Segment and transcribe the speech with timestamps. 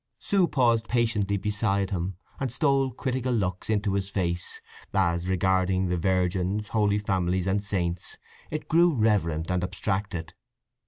[0.17, 4.59] Sue paused patiently beside him, and stole critical looks into his face
[4.95, 8.17] as, regarding the Virgins, Holy Families, and Saints,
[8.49, 10.33] it grew reverent and abstracted.